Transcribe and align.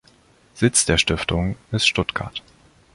Sitz 0.55 0.85
der 0.87 0.97
Stiftung 0.97 1.55
ist 1.71 1.85
Stuttgart. 1.87 2.41